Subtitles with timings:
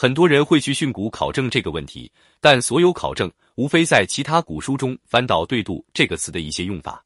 [0.00, 2.10] 很多人会去训诂考证这个问题，
[2.40, 7.04] 但所有考证无非在其他古书中翻到“对度”这个词的一些用法，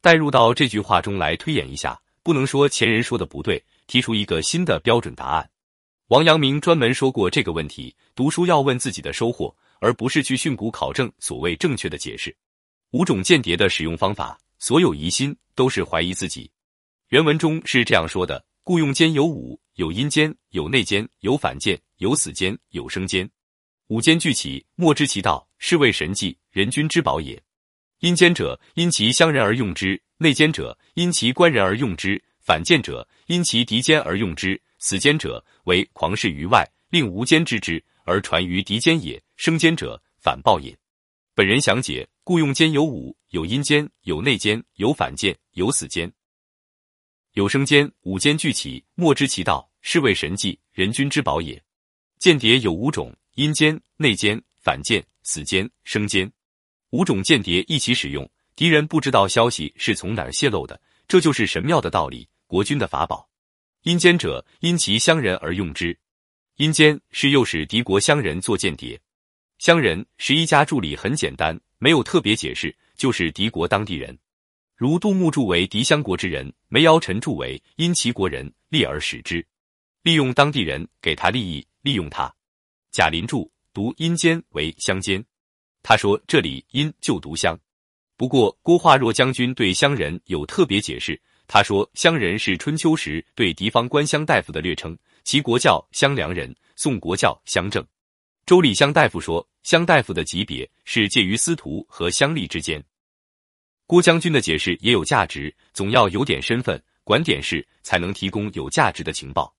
[0.00, 5.50] 带入到这句话中来推演一下，不能说前人说的不对，提出一个新的标准答案。
[6.06, 12.34] 王阳明专门说过这个问题：读书要问自己的收获，而不是去训诂考证所谓正确的解释。
[12.92, 16.50] 五种间谍的使用方法，所有疑心都是怀疑自己。
[17.10, 21.78] 原文中是这样说的：故用间有五，有阴间，有内间，有反间。
[22.00, 23.30] 有死间，有生间，
[23.88, 27.38] 五间俱起，莫知其道，是谓神迹，人君之宝也。
[27.98, 39.22] 阴间者，因其乡人而用之；内间者，因其官人而用之；反间者，因其敌间而用之；死间者，为狂士于外，令无间知之而传于敌间也。
[39.36, 40.74] 生间者，反报也。
[41.34, 46.10] 本人详解：故用间有五，有阴间，有内间，有反间，有死间，
[47.34, 51.62] 有生间，五间俱起，莫知其道，是谓神迹，人君之宝也。
[52.20, 56.30] 间谍有五种：阴间、内间、反间、死间、生间。
[56.90, 60.78] 五种间谍一起使用，敌人不知道消息是从哪儿泄露的，
[61.08, 63.26] 这就是神妙的道理，国君的法宝。
[63.84, 65.98] 阴间者，因其乡人而用之。
[66.56, 69.00] 阴间是诱使敌国乡人做间谍。
[69.56, 74.18] 乡人十一家助理很简单，没有特别解释，就是敌国当地人。
[74.76, 79.42] 如杜牧著为敌乡国之人，梅尧臣著为因其国人，立而使之，
[80.02, 81.66] 利用当地人给他利益。
[81.82, 82.32] 利用它，
[82.90, 85.24] 贾林注读阴间为乡间，
[85.82, 87.58] 他说这里阴就读乡。
[88.16, 97.82] 不过郭化若将军对乡人有特别解释，他说乡人是春秋时对敌方官乡大夫的略称，齐国叫乡良人，宋国叫乡正。
[98.44, 102.82] 周礼乡大夫说乡大夫的级别是介于司徒和乡吏之间。
[103.86, 109.54] 郭将军的解释也有价值，总要有点身份，管点事，才能提供有价值的情报。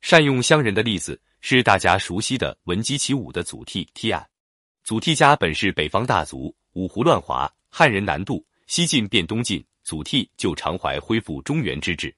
[0.00, 1.20] 善用乡人的例子。
[1.40, 4.26] 是大家熟悉的闻鸡起舞的祖逖踢案。
[4.84, 12.14] 祖逖家本是北方大族，五胡乱华，汉人南渡，西晋变东晋，祖逖就常怀恢复中原之志。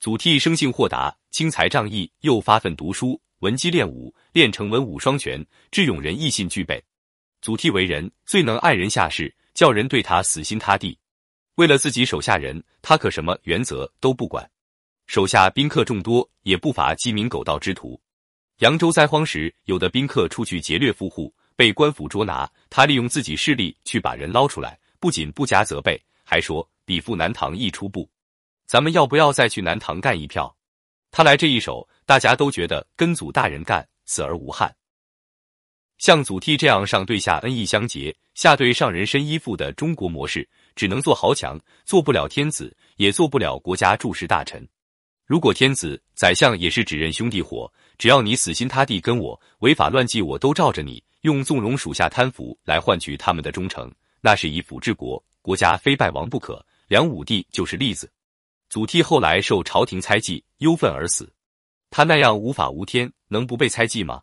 [0.00, 6.82] 祖逖生性豁达，轻财仗义，又发奋读书，闻鸡练武，练成文武双全，智勇仁义信俱备。
[7.40, 10.98] 祖逖为人最能爱人下士，叫人对他死心塌地。
[11.54, 14.48] 为了自己手下人，他可什么原则都不管。
[15.06, 17.98] 手下宾客众多，也不乏鸡鸣狗盗之徒。
[18.60, 22.50] 扬州灾荒时，有的宾客出去劫掠富户，被官府捉拿。
[22.70, 28.08] 他利用自己势力去把人捞出来，不仅不加责备，还说：“比赴南唐易出步，
[28.64, 30.56] 咱们要不要再去南唐干一票？”
[31.12, 34.74] 他来这一手，大家都觉得跟祖大人干，死而无憾。
[35.98, 44.66] 像祖逖这样上对下恩义相结，下对上人身依附的中国模式，只能做豪强，做不了天子，也做不了国家注释大臣。
[45.26, 56.64] 如果天子、宰相也是只认兄弟伙，只要你死心塌地跟我，违法乱纪我都罩着你，用纵容属下贪腐来换取他们的忠诚，那是以腐治国，国家非败亡不可。
[56.86, 58.08] 梁武帝就是例子。
[58.68, 61.32] 祖逖后来受朝廷猜忌，忧愤而死。
[61.90, 64.22] 他那样无法无天，能不被猜忌吗？